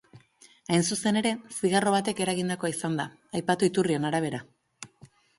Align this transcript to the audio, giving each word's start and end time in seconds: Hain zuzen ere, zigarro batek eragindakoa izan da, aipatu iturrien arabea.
Hain 0.75 0.85
zuzen 0.93 1.17
ere, 1.19 1.33
zigarro 1.57 1.91
batek 1.95 2.21
eragindakoa 2.25 2.71
izan 2.73 2.95
da, 3.01 3.05
aipatu 3.41 3.67
iturrien 3.69 4.09
arabea. 4.11 4.41